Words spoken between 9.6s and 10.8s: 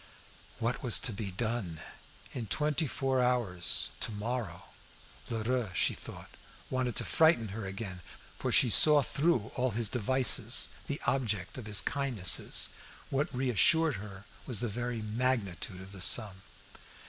his devices,